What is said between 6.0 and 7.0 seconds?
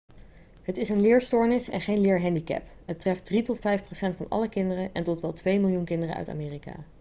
uit amerika'